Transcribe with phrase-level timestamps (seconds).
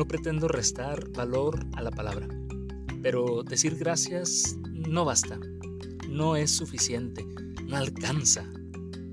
[0.00, 2.26] No pretendo restar valor a la palabra,
[3.02, 5.38] pero decir gracias no basta,
[6.08, 7.22] no es suficiente,
[7.66, 8.50] no alcanza.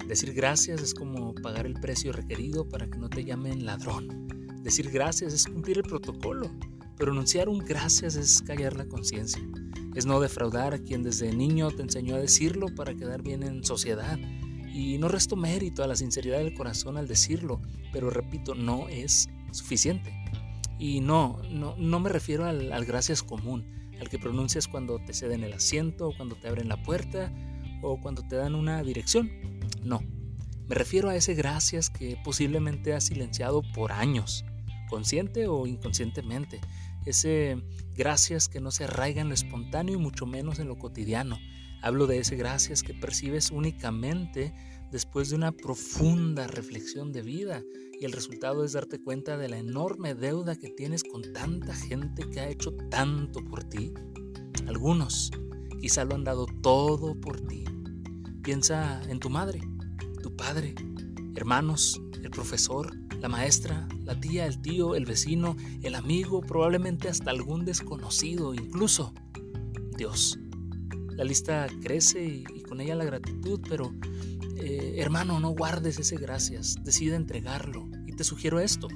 [0.08, 4.30] Decir gracias es como pagar el precio requerido para que no te llamen ladrón.
[4.64, 6.50] Decir gracias es cumplir el protocolo,
[6.98, 9.42] pero anunciar un gracias es callar la conciencia.
[9.94, 13.62] Es no defraudar a quien desde niño te enseñó a decirlo para quedar bien en
[13.66, 14.18] sociedad.
[14.74, 17.60] Y no resto mérito a la sinceridad del corazón al decirlo,
[17.92, 20.14] pero repito, no es suficiente.
[20.80, 25.14] Y no, no, no me refiero al, al gracias común, al que pronuncias cuando te
[25.14, 27.32] ceden el asiento, cuando te abren la puerta
[27.82, 29.32] o cuando te dan una dirección.
[29.84, 30.02] No,
[30.68, 34.44] me refiero a ese gracias que posiblemente has silenciado por años,
[34.90, 36.60] consciente o inconscientemente.
[37.06, 37.64] Ese
[37.96, 41.40] gracias que no se arraiga en lo espontáneo y mucho menos en lo cotidiano.
[41.82, 44.54] Hablo de ese gracias que percibes únicamente
[44.92, 47.64] después de una profunda reflexión de vida
[48.00, 52.30] y el resultado es darte cuenta de la enorme deuda que tienes con tanta gente
[52.30, 53.94] que ha hecho tanto por ti.
[54.68, 55.32] Algunos
[55.82, 57.64] quizá lo han dado todo por ti.
[58.44, 59.62] Piensa en tu madre,
[60.22, 60.76] tu padre,
[61.36, 67.32] hermanos, el profesor, la maestra, la tía, el tío, el vecino, el amigo, probablemente hasta
[67.32, 69.14] algún desconocido, incluso
[69.98, 70.40] Dios.
[71.18, 73.92] La lista crece y, con ella la gratitud, pero
[74.56, 77.90] eh, hermano, no guardes ese gracias, decide entregarlo.
[78.06, 78.88] Y te sugiero esto,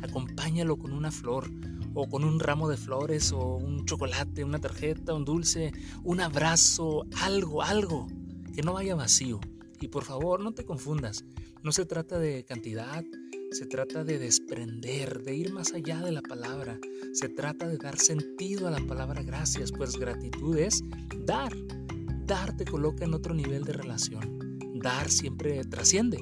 [0.00, 1.50] acompáñalo con una flor
[1.92, 7.04] o con un ramo de flores o un chocolate, una tarjeta, un dulce, un abrazo,
[7.20, 8.06] algo, algo,
[8.54, 9.38] que no vaya vacío.
[9.78, 11.26] Y por favor, no te confundas,
[11.62, 13.04] no se trata de cantidad,
[13.50, 16.78] se trata de desprender, de ir más allá de la palabra,
[17.12, 20.82] se trata de dar sentido a la palabra gracias, pues gratitud es
[21.24, 21.52] dar.
[22.26, 24.46] Dar te coloca en otro nivel de relación
[24.80, 26.18] dar siempre trasciende.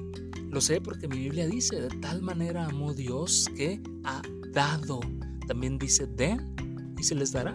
[0.51, 5.01] Lo sé porque mi Biblia dice, de tal manera amó Dios que ha dado.
[5.47, 6.55] También dice, den
[6.99, 7.55] y se les dará.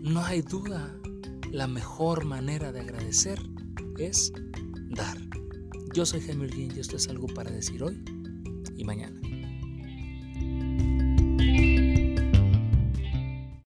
[0.00, 0.94] No hay duda,
[1.50, 3.40] la mejor manera de agradecer
[3.98, 4.32] es
[4.90, 5.18] dar.
[5.94, 8.00] Yo soy Jaime Holguín y esto es algo para decir hoy
[8.88, 9.27] y mañana.